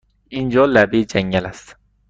اینجا 0.29 0.65
لبه 0.65 1.05
جنگل 1.05 1.45
است! 1.45 1.75